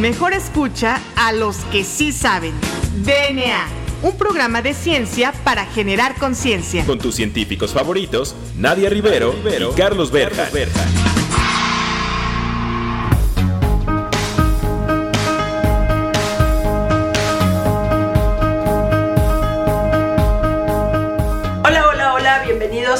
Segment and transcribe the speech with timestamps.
[0.00, 2.52] Mejor escucha a los que sí saben.
[3.02, 3.66] DNA,
[4.02, 6.84] un programa de ciencia para generar conciencia.
[6.84, 10.50] Con tus científicos favoritos, Nadia Rivero, y Carlos Berja.
[10.52, 11.15] Hola,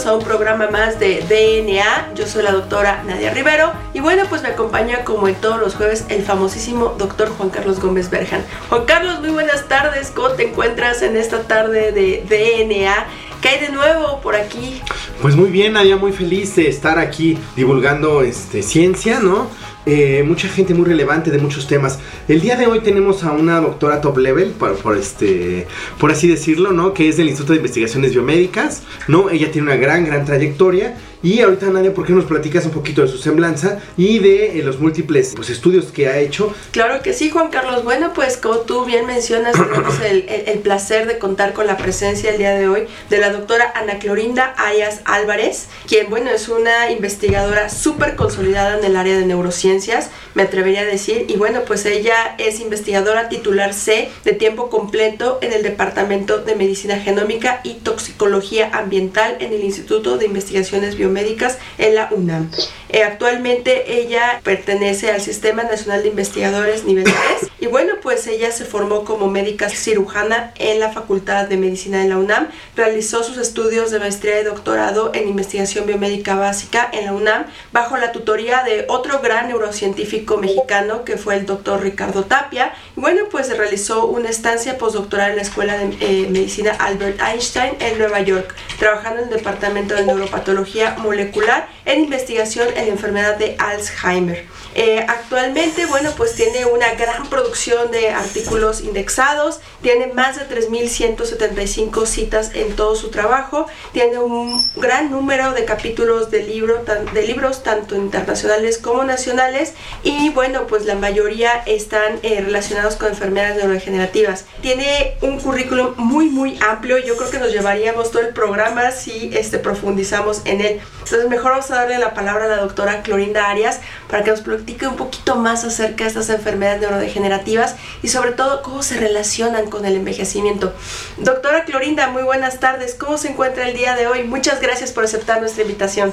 [0.05, 2.13] a un programa más de DNA.
[2.15, 5.75] Yo soy la doctora Nadia Rivero y bueno, pues me acompaña como en todos los
[5.75, 8.45] jueves el famosísimo doctor Juan Carlos Gómez Berjan.
[8.69, 10.13] Juan Carlos, muy buenas tardes.
[10.15, 13.07] ¿Cómo te encuentras en esta tarde de DNA?
[13.41, 14.83] ¿Qué hay de nuevo por aquí?
[15.23, 19.49] Pues muy bien, Nadia, muy feliz de estar aquí divulgando este, ciencia, ¿no?
[19.89, 22.01] Eh, mucha gente muy relevante de muchos temas.
[22.27, 25.69] El día de hoy tenemos a una doctora top level, por, por, este,
[26.01, 26.93] por así decirlo, ¿no?
[26.93, 29.31] Que es del Instituto de Investigaciones Biomédicas, ¿no?
[29.31, 30.97] Ella tiene una gran, gran trayectoria.
[31.23, 34.63] Y ahorita, Nadia, ¿por qué nos platicas un poquito de su semblanza y de eh,
[34.63, 36.55] los múltiples pues, estudios que ha hecho?
[36.71, 37.85] Claro que sí, Juan Carlos.
[37.85, 41.77] Bueno, pues como tú bien mencionas, tenemos el, el, el placer de contar con la
[41.77, 46.49] presencia el día de hoy de la doctora Ana Clorinda Arias Álvarez, quien, bueno, es
[46.49, 51.25] una investigadora súper consolidada en el área de neurociencias, me atrevería a decir.
[51.29, 56.55] Y bueno, pues ella es investigadora titular C de tiempo completo en el Departamento de
[56.55, 62.51] Medicina Genómica y Toxicología Ambiental en el Instituto de Investigaciones Biomédicas en la UNAM.
[62.89, 68.53] Eh, actualmente ella pertenece al Sistema Nacional de Investigadores nivel 3 y bueno, pues ella
[68.53, 73.39] se formó como médica cirujana en la Facultad de Medicina de la UNAM, realizó sus
[73.39, 78.63] estudios de maestría y doctorado en investigación biomédica básica en la UNAM bajo la tutoría
[78.63, 84.07] de otro gran neurocientífico mexicano que fue el doctor Ricardo Tapia y bueno, pues realizó
[84.07, 89.23] una estancia postdoctoral en la Escuela de eh, Medicina Albert Einstein en Nueva York, trabajando
[89.23, 94.47] en el Departamento de Neuropatología molecular en investigación en la enfermedad de Alzheimer.
[94.77, 97.56] Eh, actualmente, bueno, pues tiene una gran producción
[97.91, 105.11] de artículos indexados, tiene más de 3.175 citas en todo su trabajo, tiene un gran
[105.11, 106.85] número de capítulos de, libro,
[107.15, 109.73] de libros, tanto internacionales como nacionales,
[110.05, 114.45] y bueno, pues la mayoría están eh, relacionados con enfermedades neurodegenerativas.
[114.61, 119.31] Tiene un currículum muy, muy amplio, yo creo que nos llevaríamos todo el programa si
[119.35, 120.81] este, profundizamos en él.
[121.07, 123.79] Entonces, mejor vamos a darle la palabra a la doctora Clorinda Arias
[124.11, 128.61] para que nos platique un poquito más acerca de estas enfermedades neurodegenerativas y sobre todo
[128.63, 130.75] cómo se relacionan con el envejecimiento.
[131.19, 132.95] Doctora Clorinda, muy buenas tardes.
[132.95, 134.25] ¿Cómo se encuentra el día de hoy?
[134.25, 136.13] Muchas gracias por aceptar nuestra invitación.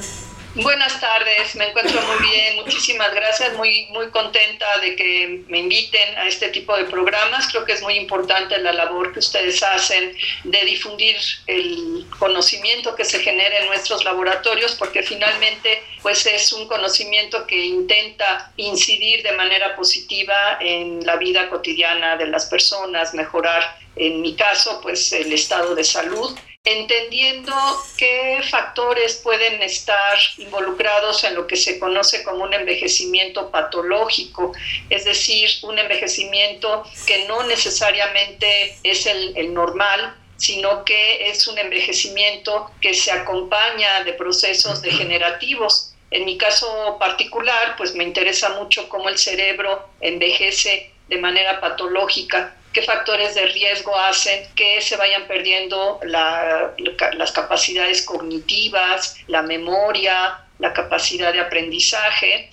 [0.55, 6.15] Buenas tardes, me encuentro muy bien, muchísimas gracias, muy, muy contenta de que me inviten
[6.15, 7.47] a este tipo de programas.
[7.47, 11.15] Creo que es muy importante la labor que ustedes hacen de difundir
[11.47, 17.59] el conocimiento que se genera en nuestros laboratorios, porque finalmente pues es un conocimiento que
[17.59, 24.35] intenta incidir de manera positiva en la vida cotidiana de las personas, mejorar, en mi
[24.35, 27.53] caso, pues el estado de salud entendiendo
[27.97, 34.53] qué factores pueden estar involucrados en lo que se conoce como un envejecimiento patológico,
[34.89, 41.57] es decir, un envejecimiento que no necesariamente es el, el normal, sino que es un
[41.57, 45.93] envejecimiento que se acompaña de procesos degenerativos.
[46.11, 52.55] En mi caso particular, pues me interesa mucho cómo el cerebro envejece de manera patológica
[52.73, 56.73] qué factores de riesgo hacen que se vayan perdiendo la,
[57.13, 62.49] las capacidades cognitivas, la memoria, la capacidad de aprendizaje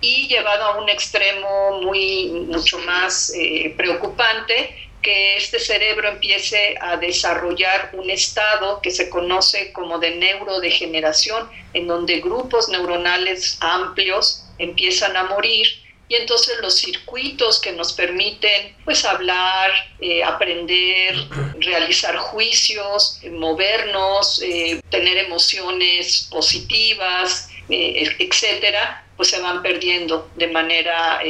[0.00, 6.96] y llevado a un extremo muy mucho más eh, preocupante que este cerebro empiece a
[6.96, 15.14] desarrollar un estado que se conoce como de neurodegeneración, en donde grupos neuronales amplios empiezan
[15.16, 19.70] a morir y entonces los circuitos que nos permiten pues hablar,
[20.00, 21.14] eh, aprender,
[21.60, 31.20] realizar juicios, movernos, eh, tener emociones positivas, eh, etcétera, pues se van perdiendo de manera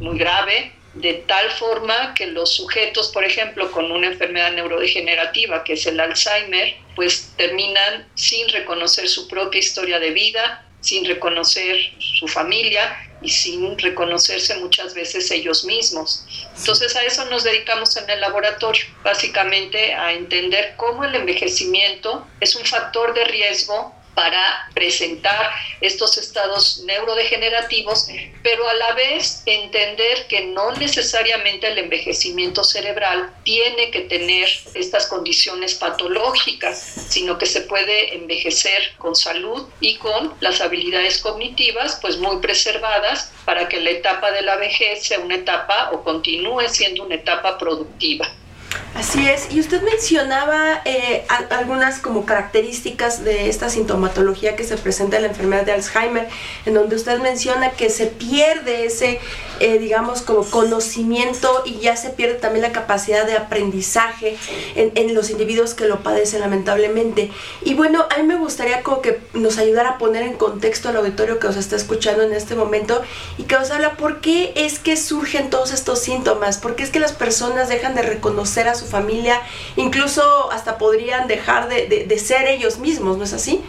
[0.00, 5.72] muy grave de tal forma que los sujetos, por ejemplo, con una enfermedad neurodegenerativa, que
[5.72, 12.28] es el Alzheimer, pues terminan sin reconocer su propia historia de vida, sin reconocer su
[12.28, 16.24] familia y sin reconocerse muchas veces ellos mismos.
[16.56, 22.54] Entonces a eso nos dedicamos en el laboratorio, básicamente a entender cómo el envejecimiento es
[22.54, 25.50] un factor de riesgo para presentar
[25.80, 28.08] estos estados neurodegenerativos,
[28.42, 35.06] pero a la vez entender que no necesariamente el envejecimiento cerebral tiene que tener estas
[35.06, 42.18] condiciones patológicas, sino que se puede envejecer con salud y con las habilidades cognitivas pues
[42.18, 47.04] muy preservadas para que la etapa de la vejez sea una etapa o continúe siendo
[47.04, 48.30] una etapa productiva.
[48.94, 55.16] Así es, y usted mencionaba eh, algunas como características de esta sintomatología que se presenta
[55.16, 56.28] en la enfermedad de Alzheimer,
[56.64, 59.18] en donde usted menciona que se pierde ese,
[59.58, 64.36] eh, digamos, como conocimiento y ya se pierde también la capacidad de aprendizaje
[64.76, 67.32] en, los individuos que lo padecen lamentablemente.
[67.62, 70.96] Y bueno, a mí me gustaría como que nos ayudara a poner en contexto al
[70.96, 73.02] auditorio que os está escuchando en este momento
[73.38, 76.90] y que os habla por qué es que surgen todos estos síntomas, por qué es
[76.90, 79.42] que las personas dejan de reconocer a familia,
[79.76, 83.62] incluso hasta podrían dejar de, ser ellos mismos, ¿no es así?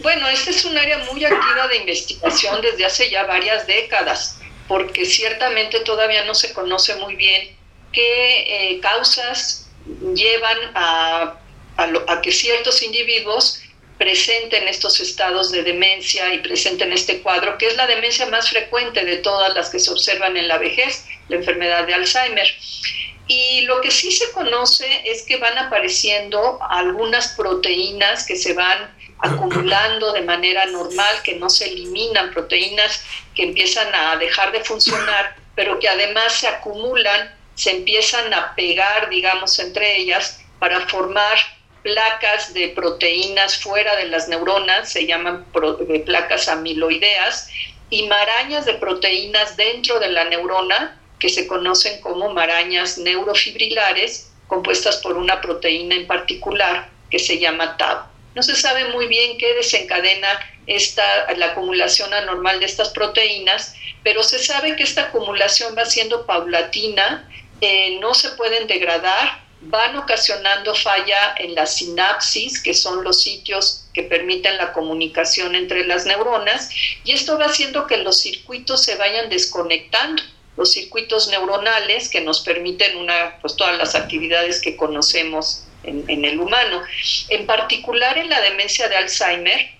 [0.00, 5.04] Bueno, este es un área muy activa de investigación desde hace ya varias décadas, porque
[5.04, 7.56] ciertamente todavía no se conoce muy bien
[7.92, 9.68] qué eh, causas
[10.14, 11.38] llevan a,
[11.76, 13.62] a, que ciertos individuos
[13.98, 19.04] presenten estos estados de demencia y presenten este cuadro, que es la demencia más frecuente
[19.04, 22.46] de todas las que se observan en la vejez, la enfermedad de Alzheimer.
[23.32, 28.92] Y lo que sí se conoce es que van apareciendo algunas proteínas que se van
[29.20, 33.04] acumulando de manera normal, que no se eliminan, proteínas
[33.36, 39.08] que empiezan a dejar de funcionar, pero que además se acumulan, se empiezan a pegar,
[39.10, 41.38] digamos, entre ellas para formar
[41.84, 45.46] placas de proteínas fuera de las neuronas, se llaman
[45.88, 47.48] eh, placas amiloideas,
[47.90, 54.96] y marañas de proteínas dentro de la neurona que se conocen como marañas neurofibrilares compuestas
[54.96, 57.98] por una proteína en particular que se llama TAU.
[58.34, 60.28] No se sabe muy bien qué desencadena
[60.66, 66.26] esta, la acumulación anormal de estas proteínas, pero se sabe que esta acumulación va siendo
[66.26, 67.28] paulatina,
[67.60, 73.88] eh, no se pueden degradar, van ocasionando falla en la sinapsis, que son los sitios
[73.92, 76.70] que permiten la comunicación entre las neuronas,
[77.04, 80.22] y esto va haciendo que los circuitos se vayan desconectando
[80.60, 86.26] los circuitos neuronales que nos permiten una, pues, todas las actividades que conocemos en, en
[86.26, 86.82] el humano.
[87.30, 89.70] En particular en la demencia de Alzheimer,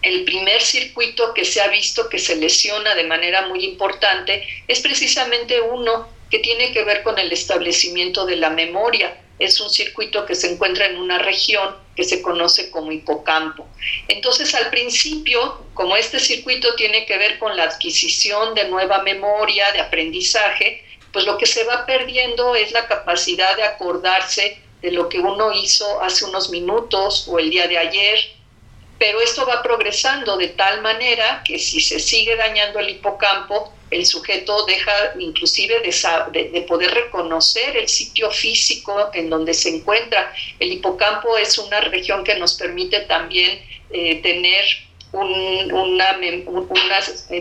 [0.00, 4.78] el primer circuito que se ha visto que se lesiona de manera muy importante es
[4.78, 10.24] precisamente uno que tiene que ver con el establecimiento de la memoria es un circuito
[10.24, 13.66] que se encuentra en una región que se conoce como hipocampo.
[14.08, 19.72] Entonces, al principio, como este circuito tiene que ver con la adquisición de nueva memoria,
[19.72, 25.08] de aprendizaje, pues lo que se va perdiendo es la capacidad de acordarse de lo
[25.08, 28.18] que uno hizo hace unos minutos o el día de ayer,
[28.98, 34.06] pero esto va progresando de tal manera que si se sigue dañando el hipocampo, el
[34.06, 40.32] sujeto deja inclusive de, poder reconocer el sitio físico en donde se encuentra.
[40.58, 43.60] El hipocampo es una región que nos permite también
[43.90, 44.64] eh, tener
[45.12, 46.18] una, una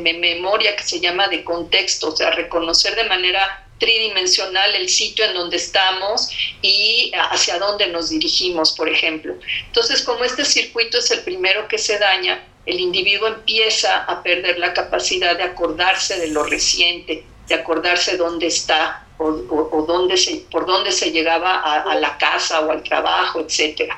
[0.10, 5.34] memoria que se llama de contexto, o sea, reconocer de manera tridimensional el sitio en
[5.34, 6.30] donde estamos
[6.62, 9.36] y hacia dónde nos dirigimos, por ejemplo.
[9.68, 14.60] Entonces, como este circuito es el primero que se daña, el individuo empieza a perder
[14.60, 20.66] la capacidad de acordarse de lo reciente, de acordarse dónde está o, dónde se, por
[20.66, 23.92] dónde se llegaba a, la casa o al trabajo, etc.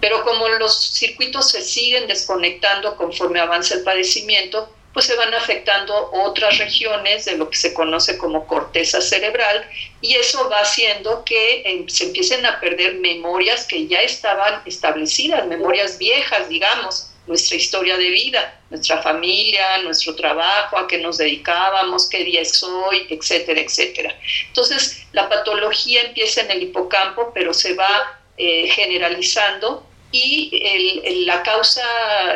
[0.00, 6.10] Pero como los circuitos se siguen desconectando conforme avanza el padecimiento, pues se van afectando
[6.12, 9.68] otras regiones de lo que se conoce como corteza cerebral
[10.00, 15.46] y eso va haciendo que em, se empiecen a perder memorias que ya estaban establecidas,
[15.48, 22.08] memorias viejas, digamos, nuestra historia de vida, nuestra familia, nuestro trabajo, a qué nos dedicábamos,
[22.08, 24.14] qué día es hoy, etcétera, etcétera.
[24.48, 31.82] Entonces, la patología empieza en el hipocampo, pero se va eh, generalizando y la causa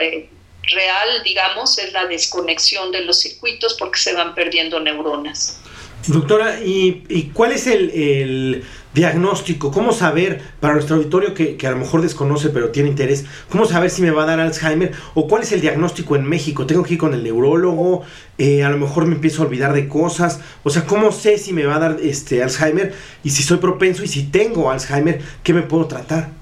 [0.00, 0.28] eh,
[0.62, 5.60] real, digamos, es la desconexión de los circuitos porque se van perdiendo neuronas.
[6.06, 8.64] Doctora, ¿y, cuál es el,
[8.94, 9.70] diagnóstico?
[9.70, 13.90] ¿Cómo saber, para nuestro auditorio que, a lo mejor desconoce pero tiene interés, cómo saber
[13.90, 14.92] si me va a dar Alzheimer?
[15.14, 16.66] ¿O cuál es el diagnóstico en México?
[16.66, 18.02] ¿Tengo que ir con el neurólogo?
[18.38, 20.40] Eh, a lo mejor me empiezo a olvidar de cosas.
[20.62, 22.94] O sea, ¿cómo sé si me va a dar este Alzheimer?
[23.24, 26.37] Y si soy propenso y si tengo Alzheimer, ¿qué me puedo tratar?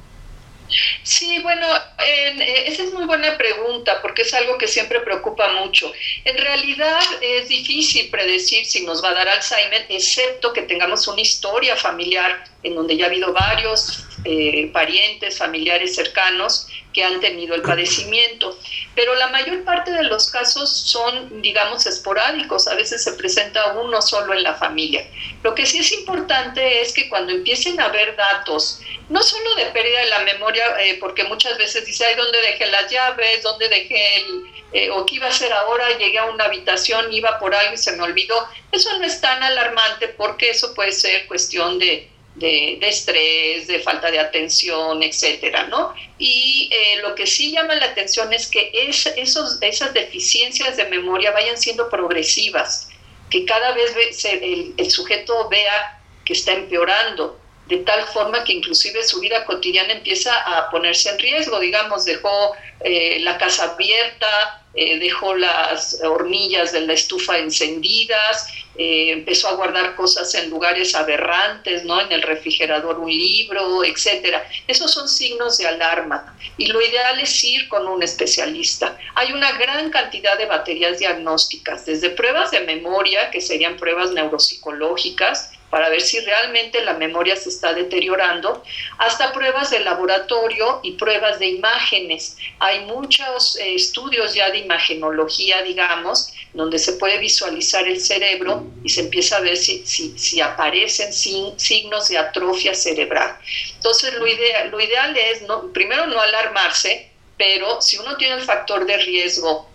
[1.03, 1.67] Sí, bueno,
[2.05, 5.93] eh, esa es muy buena pregunta porque es algo que siempre preocupa mucho.
[6.25, 11.21] En realidad es difícil predecir si nos va a dar Alzheimer, excepto que tengamos una
[11.21, 17.55] historia familiar en donde ya ha habido varios eh, parientes, familiares cercanos que han tenido
[17.55, 18.59] el padecimiento.
[18.95, 22.67] Pero la mayor parte de los casos son, digamos, esporádicos.
[22.67, 25.07] A veces se presenta uno solo en la familia.
[25.43, 29.67] Lo que sí es importante es que cuando empiecen a haber datos, no solo de
[29.67, 33.43] pérdida de la memoria, eh, porque muchas veces dice, ay, ¿dónde dejé las llaves?
[33.43, 37.39] ¿Dónde dejé el, eh, o qué iba a hacer ahora, llegué a una habitación, iba
[37.39, 38.49] por algo y se me olvidó.
[38.73, 44.11] Eso no es tan alarmante porque eso puede ser cuestión de, de, estrés, de falta
[44.11, 45.95] de atención, etcétera, ¿no?
[46.19, 50.85] Y eh, lo que sí llama la atención es que es, esos, esas deficiencias de
[50.87, 52.89] memoria vayan siendo progresivas,
[53.31, 59.03] que cada vez el, el sujeto vea que está empeorando, de tal forma que inclusive
[59.03, 64.99] su vida cotidiana empieza a ponerse en riesgo, digamos, dejó eh, la casa abierta, eh,
[64.99, 68.47] dejó las hornillas de la estufa encendidas,
[68.77, 71.99] eh, empezó a guardar cosas en lugares aberrantes, ¿no?
[71.99, 74.47] En el refrigerador un libro, etcétera.
[74.69, 78.99] Esos son signos de alarma y lo ideal es ir con un especialista.
[79.15, 85.53] Hay una gran cantidad de baterías diagnósticas, desde pruebas de memoria, que serían pruebas neuropsicológicas,
[85.71, 88.63] para ver si realmente la memoria se está deteriorando,
[88.99, 92.37] hasta pruebas de laboratorio y pruebas de imágenes.
[92.61, 98.89] Hay muchos eh, estudios ya de imagenología, digamos, donde se puede visualizar el cerebro y
[98.89, 103.37] se empieza a ver si, si, aparecen signos de atrofia cerebral.
[103.75, 108.43] Entonces, lo ideal, lo ideal es, no, primero, no alarmarse, pero si uno tiene el
[108.43, 109.69] factor de riesgo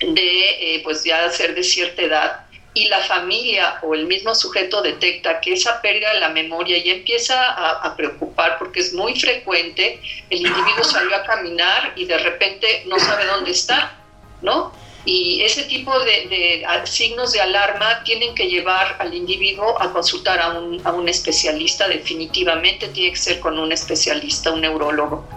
[0.00, 4.80] de, eh, pues ya ser de cierta edad, y la familia o el mismo sujeto
[4.80, 10.00] detecta que esa pérdida de la memoria ya empieza a, preocupar porque es muy frecuente,
[10.30, 13.98] el individuo salió a caminar y de repente no sabe dónde está,
[14.40, 14.72] ¿no?
[15.04, 20.50] Y ese tipo de, signos de alarma tienen que llevar al individuo a consultar a
[20.50, 25.28] un, a un especialista, definitivamente tiene que ser con un especialista, un neurólogo.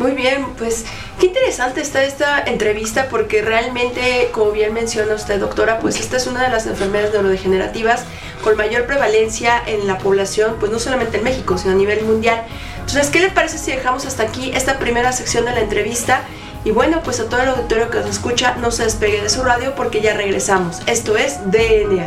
[0.00, 0.86] Muy bien, pues
[1.18, 6.26] qué interesante está esta entrevista porque realmente, como bien menciona usted, doctora, pues esta es
[6.26, 8.04] una de las enfermedades neurodegenerativas
[8.42, 12.42] con mayor prevalencia en la población, pues no solamente en México, sino a nivel mundial.
[12.78, 16.22] Entonces, ¿qué le parece si dejamos hasta aquí esta primera sección de la entrevista?
[16.64, 19.42] Y bueno, pues a todo el auditorio que nos escucha, no se despegue de su
[19.42, 20.80] radio porque ya regresamos.
[20.86, 22.06] Esto es DNA.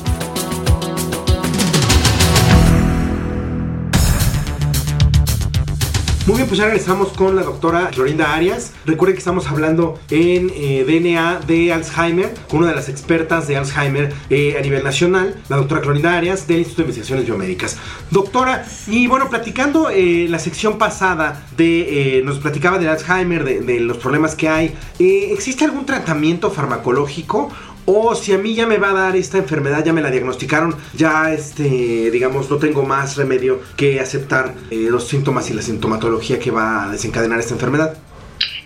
[6.31, 8.71] Muy bien, pues ya regresamos con la doctora Florinda Arias.
[8.85, 13.57] Recuerden que estamos hablando en eh, DNA de Alzheimer con una de las expertas de
[13.57, 17.77] Alzheimer eh, a nivel nacional, la doctora Florinda Arias del Instituto de Investigaciones Biomédicas.
[18.11, 23.97] Doctora, y bueno, platicando eh, la sección pasada de, nos platicaba del Alzheimer, de los
[23.97, 27.51] problemas que hay, ¿existe algún tratamiento farmacológico
[27.93, 30.75] o si a mí ya me va a dar esta enfermedad, ya me la diagnosticaron,
[30.93, 36.39] ya este, digamos, no tengo más remedio que aceptar eh, los síntomas y la sintomatología
[36.39, 37.97] que va a desencadenar esta enfermedad.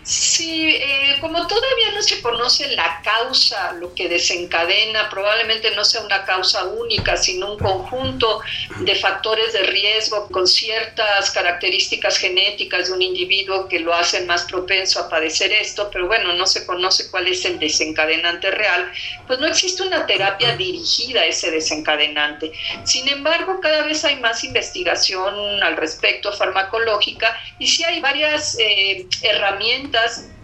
[0.06, 6.02] Sí, eh, como todavía no se conoce la causa, lo que desencadena, probablemente no sea
[6.02, 8.42] una causa única, sino un conjunto
[8.82, 14.44] de factores de riesgo con ciertas características genéticas de un individuo que lo hacen más
[14.44, 18.92] propenso a padecer esto, pero bueno, no se conoce cuál es el desencadenante real,
[19.26, 22.52] pues no existe una terapia dirigida a ese desencadenante.
[22.84, 29.08] Sin embargo, cada vez hay más investigación al respecto farmacológica y sí hay varias eh,
[29.24, 29.95] herramientas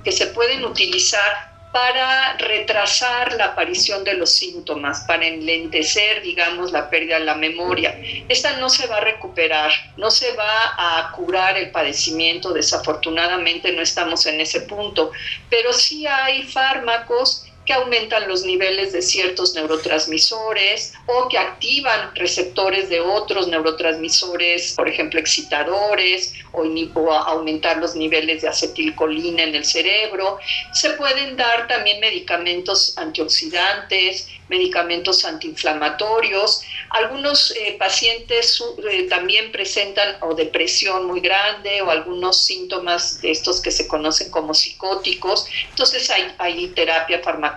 [0.03, 6.89] que se pueden utilizar para retrasar la aparición de los síntomas, para enlentecer, digamos, la
[6.89, 7.97] pérdida de la memoria.
[8.27, 13.81] Esta no se va a recuperar, no se va a curar el padecimiento, desafortunadamente no
[13.81, 15.11] estamos en ese punto,
[15.49, 22.89] pero sí hay fármacos que aumentan los niveles de ciertos neurotransmisores o que activan receptores
[22.89, 29.65] de otros neurotransmisores, por ejemplo, excitadores o, o aumentar los niveles de acetilcolina en el
[29.65, 30.39] cerebro.
[30.73, 36.61] Se pueden dar también medicamentos antioxidantes, medicamentos antiinflamatorios.
[36.89, 43.61] Algunos eh, pacientes eh, también presentan o depresión muy grande o algunos síntomas de estos
[43.61, 45.45] que se conocen como psicóticos.
[45.69, 47.50] Entonces hay, hay terapia farmacológica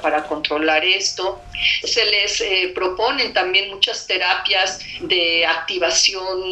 [0.00, 1.40] para controlar esto.
[1.82, 6.42] Se les eh, proponen también muchas terapias de activación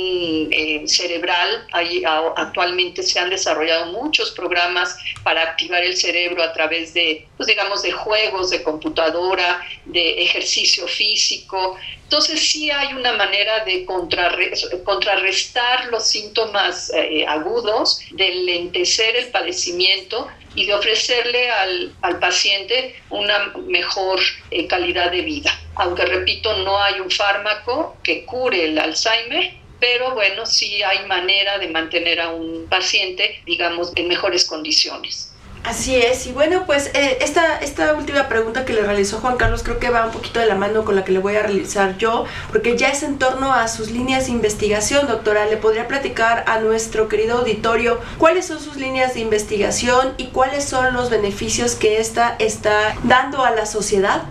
[0.87, 1.67] cerebral.
[1.73, 7.47] Hay, actualmente se han desarrollado muchos programas para activar el cerebro a través de, pues
[7.47, 11.77] digamos, de juegos de computadora, de ejercicio físico.
[12.05, 20.29] Entonces sí hay una manera de contrarrestar los síntomas eh, agudos, de lentecer el padecimiento
[20.55, 24.21] y de ofrecerle al, paciente una mejor
[24.51, 25.59] eh, calidad de vida.
[25.77, 31.59] Aunque repito, no hay un fármaco que cure el Alzheimer, pero bueno, sí hay manera
[31.59, 35.34] de mantener a un paciente, digamos, en mejores condiciones.
[35.65, 39.63] Así es, y bueno, pues eh, esta, esta última pregunta que le realizó Juan Carlos
[39.63, 41.97] creo que va un poquito de la mano con la que le voy a realizar
[41.97, 45.47] yo, porque ya es en torno a sus líneas de investigación, doctora.
[45.47, 50.67] ¿Le podría platicar a nuestro querido auditorio cuáles son sus líneas de investigación y cuáles
[50.67, 54.25] son los beneficios que esta está dando a la sociedad?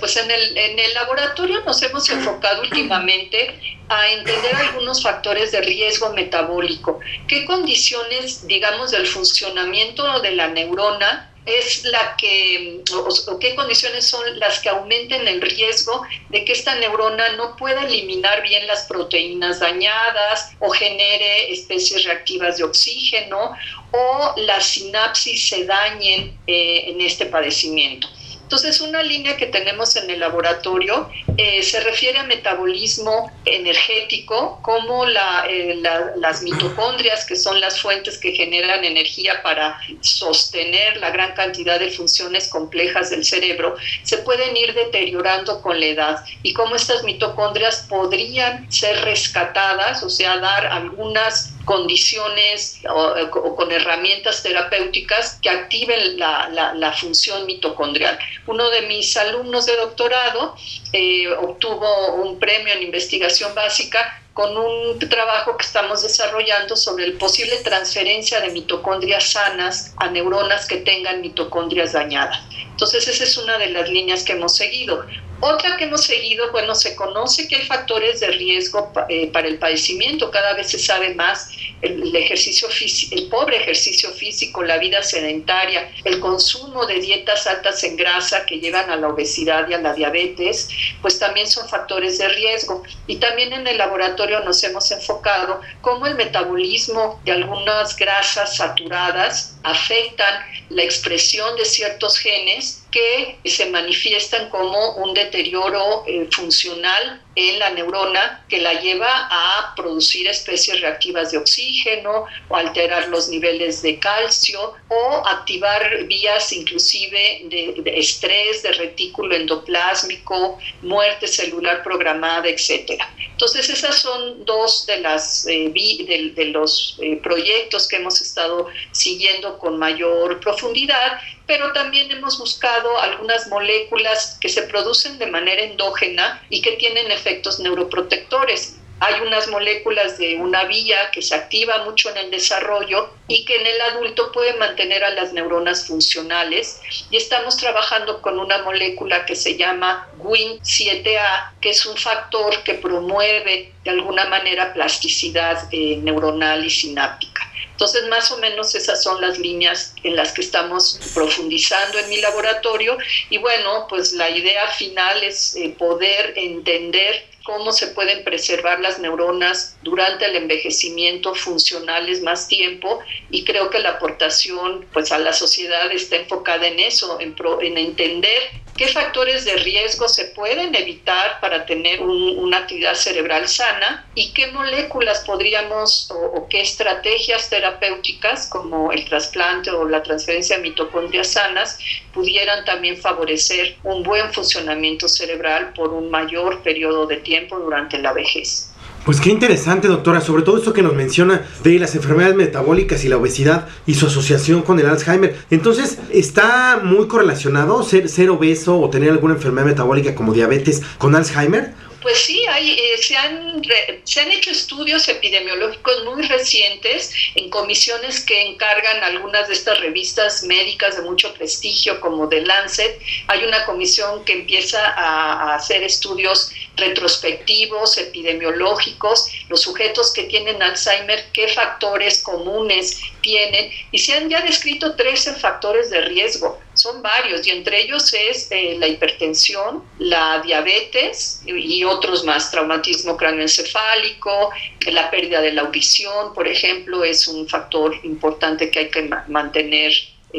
[0.00, 5.60] Pues en el, en el laboratorio nos hemos enfocado últimamente a entender algunos factores de
[5.60, 7.00] riesgo metabólico.
[7.28, 14.38] ¿Qué condiciones, digamos, del funcionamiento de la neurona es la que, o, qué condiciones son
[14.38, 19.58] las que aumenten el riesgo de que esta neurona no pueda eliminar bien las proteínas
[19.58, 23.56] dañadas o genere especies reactivas de oxígeno
[23.90, 28.08] o las sinapsis se dañen eh, en este padecimiento.
[28.52, 35.06] Entonces, una línea que tenemos en el laboratorio eh, se refiere a metabolismo energético, como
[35.06, 35.80] eh,
[36.16, 41.90] las mitocondrias, que son las fuentes que generan energía para sostener la gran cantidad de
[41.92, 46.24] funciones complejas del cerebro, se pueden ir deteriorando con la edad.
[46.42, 54.42] Y cómo estas mitocondrias podrían ser rescatadas, o sea, dar algunas condiciones o, con herramientas
[54.42, 58.18] terapéuticas que activen la, función mitocondrial.
[58.46, 60.56] Uno de mis alumnos de doctorado
[60.92, 67.14] eh, obtuvo un premio en investigación básica con un trabajo que estamos desarrollando sobre el
[67.14, 72.40] posible transferencia de mitocondrias sanas a neuronas que tengan mitocondrias dañadas.
[72.70, 75.04] Entonces esa es una de las líneas que hemos seguido.
[75.44, 79.58] Otra que hemos seguido, bueno, se conoce que hay factores de riesgo eh, para el
[79.58, 81.50] padecimiento, cada vez se sabe más
[81.80, 87.82] el, ejercicio físico, el pobre ejercicio físico, la vida sedentaria, el consumo de dietas altas
[87.82, 90.68] en grasa que llevan a la obesidad y a la diabetes,
[91.00, 92.84] pues también son factores de riesgo.
[93.08, 99.56] Y también en el laboratorio nos hemos enfocado cómo el metabolismo de algunas grasas saturadas
[99.64, 107.58] afectan la expresión de ciertos genes que se manifiestan como un deterioro eh, funcional en
[107.58, 113.80] la neurona que la lleva a producir especies reactivas de oxígeno o alterar los niveles
[113.82, 123.00] de calcio o activar vías inclusive de, estrés, de retículo endoplásmico, muerte celular programada, etc.
[123.30, 129.58] Entonces esas son dos de, las, eh, de, los eh, proyectos que hemos estado siguiendo
[129.58, 136.40] con mayor profundidad pero también hemos buscado algunas moléculas que se producen de manera endógena
[136.48, 137.21] y que tienen efectos
[137.60, 138.76] neuroprotectores.
[139.00, 143.56] Hay unas moléculas de una vía que se activa mucho en el desarrollo y que
[143.56, 146.80] en el adulto puede mantener a las neuronas funcionales.
[147.10, 152.74] Y estamos trabajando con una molécula que se llama WIN7A, que es un factor que
[152.74, 157.31] promueve de alguna manera plasticidad eh, neuronal y sináptica.
[157.72, 162.18] Entonces, más o menos esas son las líneas en las que estamos profundizando en mi
[162.18, 162.96] laboratorio.
[163.28, 168.98] Y bueno, pues la idea final es eh, poder entender cómo se pueden preservar las
[169.00, 173.00] neuronas durante el envejecimiento funcionales más tiempo.
[173.30, 177.78] Y creo que la aportación pues a la sociedad está enfocada en eso, en, en
[177.78, 184.32] entender qué factores de riesgo se pueden evitar para tener una actividad cerebral sana y
[184.32, 191.32] qué moléculas podríamos o, qué estrategias terapéuticas como el trasplante o la transferencia de mitocondrias
[191.32, 191.78] sanas
[192.12, 198.12] pudieran también favorecer un buen funcionamiento cerebral por un mayor periodo de tiempo durante la
[198.12, 198.71] vejez.
[199.04, 203.08] Pues qué interesante, doctora, sobre todo esto que nos menciona de las enfermedades metabólicas y
[203.08, 205.34] la obesidad y su asociación con el Alzheimer.
[205.50, 211.16] Entonces, ¿está muy correlacionado ser, ser obeso o tener alguna enfermedad metabólica como diabetes con
[211.16, 211.74] Alzheimer?
[212.02, 213.62] Pues sí, hay, eh, se, han
[214.04, 220.42] se han hecho estudios epidemiológicos muy recientes en comisiones que encargan algunas de estas revistas
[220.42, 223.00] médicas de mucho prestigio como The Lancet.
[223.28, 230.62] Hay una comisión que empieza a, a hacer estudios retrospectivos, epidemiológicos, los sujetos que tienen
[230.62, 236.58] Alzheimer, qué factores comunes tienen, y se han ya descrito 13 factores de riesgo.
[236.72, 243.14] Son varios y entre ellos es eh, la hipertensión, la diabetes y otros más, traumatismo
[243.18, 244.50] cráneoencefálico,
[244.86, 249.92] la pérdida de la audición, por ejemplo, es un factor importante que hay que mantener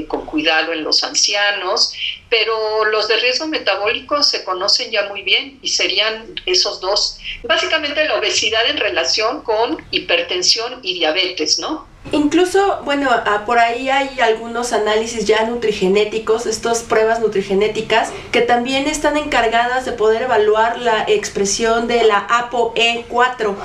[0.07, 1.93] con cuidado en los ancianos,
[2.29, 7.19] pero los de riesgo metabólico se conocen ya muy bien y serían esos dos.
[7.43, 11.92] Básicamente la obesidad en relación con hipertensión y diabetes, ¿no?
[12.11, 18.87] Incluso, bueno, ah, por ahí hay algunos análisis ya nutrigenéticos, estas pruebas nutrigenéticas, que también
[18.87, 23.55] están encargadas de poder evaluar la expresión de la ApoE4.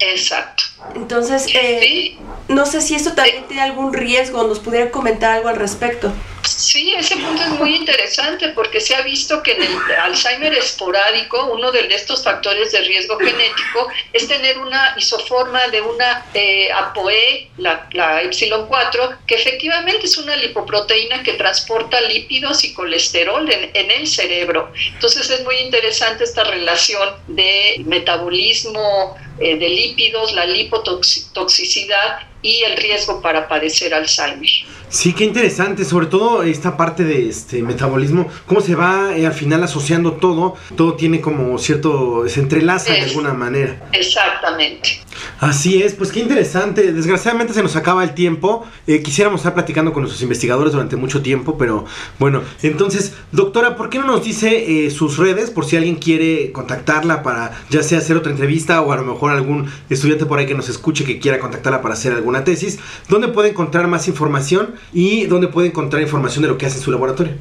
[0.00, 0.64] Exacto.
[0.94, 5.56] Entonces, eh, no sé si esto también tiene algún riesgo, nos pudiera comentar algo al
[5.56, 6.12] respecto.
[6.56, 11.46] Sí, ese punto es muy interesante porque se ha visto que en el Alzheimer esporádico,
[11.46, 17.50] uno de estos factores de riesgo genético es tener una isoforma de una eh, ApoE,
[17.56, 23.90] la, epsilon 4, que efectivamente es una lipoproteína que transporta lípidos y colesterol en, en
[23.90, 24.72] el cerebro.
[24.92, 32.76] Entonces es muy interesante esta relación de metabolismo eh, de lípidos, la lipotoxicidad y el
[32.76, 34.48] riesgo para padecer Alzheimer.
[34.94, 39.32] Sí, qué interesante, sobre todo esta parte de este metabolismo, cómo se va eh, al
[39.32, 43.88] final asociando todo, todo tiene como cierto, se entrelaza de alguna manera.
[43.92, 45.00] Exactamente.
[45.40, 46.92] Así es, pues qué interesante.
[46.92, 48.66] Desgraciadamente se nos acaba el tiempo.
[48.86, 51.86] Eh, quisiéramos estar platicando con nuestros investigadores durante mucho tiempo, pero
[52.18, 56.52] bueno, entonces, doctora, ¿por qué no nos dice eh, sus redes por si alguien quiere
[56.52, 60.46] contactarla para ya sea hacer otra entrevista o a lo mejor algún estudiante por ahí
[60.46, 62.78] que nos escuche que quiera contactarla para hacer alguna tesis?
[63.08, 66.82] ¿Dónde puede encontrar más información y dónde puede encontrar información de lo que hace en
[66.82, 67.34] su laboratorio?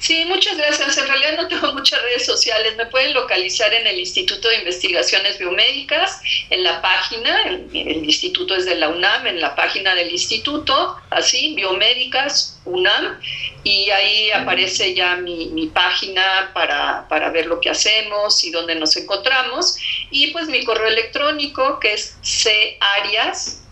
[0.00, 0.98] Sí, muchas gracias.
[0.98, 2.76] En realidad no tengo muchas redes sociales.
[2.76, 8.54] Me pueden localizar en el Instituto de Investigaciones Biomédicas, en la página, el, el instituto
[8.54, 13.18] es de la UNAM, en la página del instituto, así, Biomédicas UNAM,
[13.64, 18.74] y ahí aparece ya mi, mi página para, para, ver lo que hacemos y dónde
[18.74, 19.76] nos encontramos,
[20.10, 22.16] y pues mi correo electrónico que es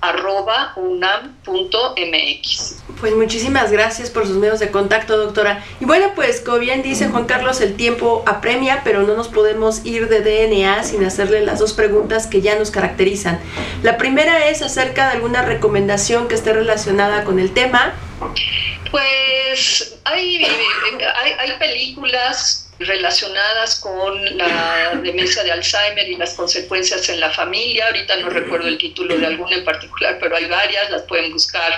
[0.01, 2.77] carias.unam.mx.
[3.01, 5.65] Pues muchísimas gracias por sus medios de contacto, doctora.
[5.81, 9.85] Y bueno, pues como bien dice Juan Carlos, el tiempo apremia, pero no nos podemos
[9.87, 13.41] ir de DNA sin hacerle las dos preguntas que ya nos caracterizan.
[13.83, 17.95] La primera es acerca de alguna recomendación que esté relacionada con el tema.
[18.91, 27.21] Pues hay, hay, hay películas relacionadas con la demencia de Alzheimer y las consecuencias en
[27.21, 27.87] la familia.
[27.87, 31.73] Ahorita no recuerdo el título de alguna en particular, pero hay varias, las pueden buscar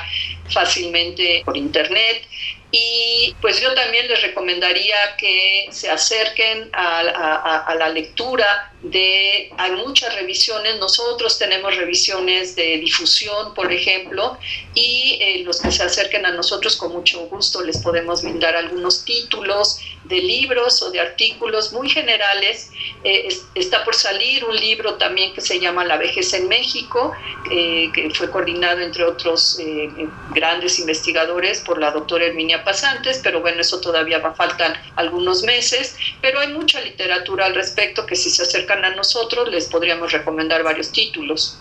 [0.50, 2.26] fácilmente por internet.
[2.74, 9.52] Y pues yo también les recomendaría que se acerquen a, a, a, la lectura de,
[9.58, 14.38] hay muchas revisiones, nosotros tenemos revisiones de difusión, por ejemplo,
[14.74, 19.04] y eh, los que se acerquen a nosotros con mucho gusto les podemos brindar algunos
[19.04, 22.70] títulos de libros o de artículos muy generales.
[23.04, 27.12] Eh, es, está por salir un libro también que se llama La vejez en México,
[27.50, 29.88] eh, que fue coordinado entre otros eh,
[30.34, 35.96] grandes investigadores por la doctora Herminia Pasantes, pero bueno, eso todavía va, faltan algunos meses,
[36.20, 40.62] pero hay mucha literatura al respecto que si se acercan a nosotros les podríamos recomendar
[40.62, 41.58] varios títulos.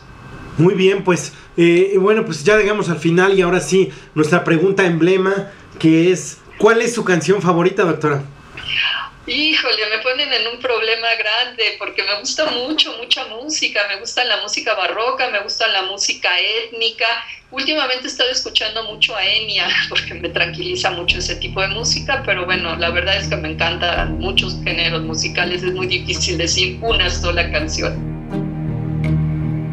[0.57, 4.85] Muy bien, pues eh, bueno, pues ya llegamos al final y ahora sí, nuestra pregunta
[4.85, 8.23] emblema, que es, ¿cuál es su canción favorita, doctora?
[9.27, 14.23] Híjole, me ponen en un problema grande porque me gusta mucho, mucha música, me gusta
[14.23, 17.05] la música barroca, me gusta la música étnica.
[17.51, 22.23] Últimamente he estado escuchando mucho a Enya porque me tranquiliza mucho ese tipo de música,
[22.25, 26.79] pero bueno, la verdad es que me encantan muchos géneros musicales, es muy difícil decir
[26.81, 27.93] una sola canción.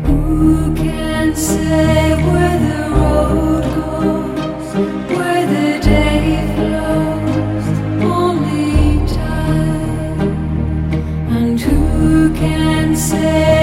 [0.05, 2.18] Who can say
[13.11, 13.58] say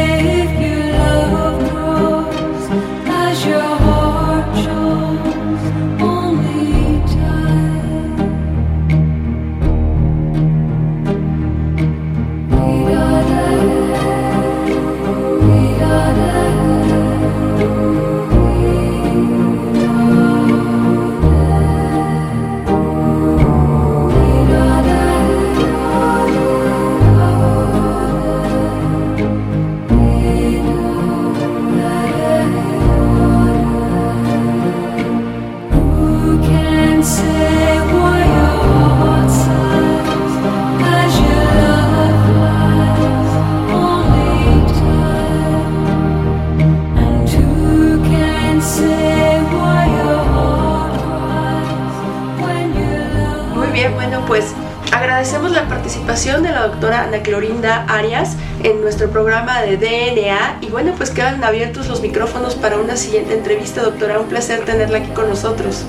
[59.66, 64.20] de DNA y bueno, pues quedan abiertos los micrófonos para una siguiente entrevista, doctora.
[64.20, 65.86] Un placer tenerla aquí con nosotros.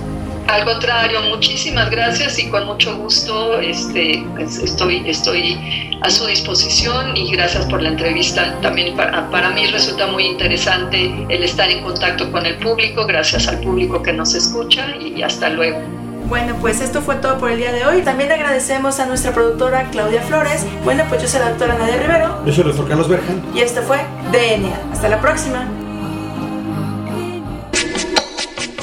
[0.49, 7.17] Al contrario, muchísimas gracias y con mucho gusto este, pues, estoy, estoy a su disposición
[7.17, 8.57] y gracias por la entrevista.
[8.61, 13.49] También para, para mí resulta muy interesante el estar en contacto con el público, gracias
[13.49, 15.96] al público que nos escucha y hasta luego.
[16.29, 18.03] Bueno, pues esto fue todo por el día de hoy.
[18.03, 20.67] También agradecemos a nuestra productora Claudia Flores.
[20.83, 22.45] Bueno, pues yo soy la doctora Nadia Rivero.
[22.45, 23.43] Yo soy el doctor Carlos Berjan.
[23.55, 23.99] Y esto fue
[24.33, 24.93] DNA.
[24.93, 25.69] Hasta la próxima.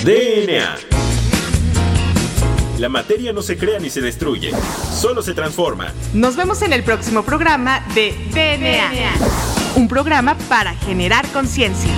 [0.03, 0.75] DNA.
[2.79, 4.51] La materia no se crea ni se destruye,
[4.93, 5.93] solo se transforma.
[6.13, 9.13] Nos vemos en el próximo programa de DNA.
[9.75, 11.91] Un programa para generar conciencia.